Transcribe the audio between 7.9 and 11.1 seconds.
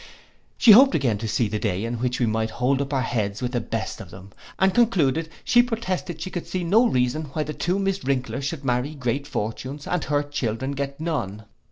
Wrinklers should marry great fortunes, and her children get